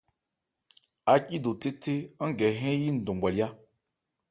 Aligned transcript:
Ácído 1.15 1.51
théthé, 1.61 1.95
án 2.23 2.31
gɛ 2.39 2.47
hɛ́n 2.59 2.79
yi 2.81 2.89
ndɔn 2.97 3.17
bhwalyá. 3.21 3.47